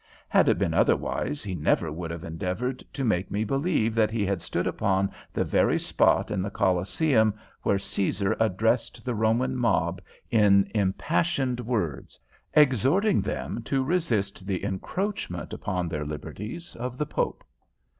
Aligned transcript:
Had 0.29 0.49
it 0.49 0.57
been 0.57 0.73
otherwise 0.73 1.43
he 1.43 1.53
never 1.53 1.91
would 1.91 2.09
have 2.09 2.23
endeavored 2.23 2.79
to 2.91 3.03
make 3.05 3.29
me 3.29 3.43
believe 3.43 3.93
that 3.93 4.09
he 4.09 4.25
had 4.25 4.41
stood 4.41 4.65
upon 4.65 5.11
the 5.31 5.43
very 5.43 5.77
spot 5.77 6.31
in 6.31 6.41
the 6.41 6.49
Colosseum 6.49 7.35
where 7.61 7.77
Caesar 7.77 8.35
addressed 8.39 9.05
the 9.05 9.13
Roman 9.13 9.55
mob 9.55 10.01
in 10.31 10.71
impassioned 10.73 11.59
words, 11.59 12.17
exhorting 12.55 13.21
them 13.21 13.61
to 13.61 13.83
resist 13.83 14.47
the 14.47 14.63
encroachment 14.65 15.53
upon 15.53 15.87
their 15.87 16.03
liberties 16.03 16.75
of 16.77 16.97
the 16.97 17.05
Pope! 17.05 17.43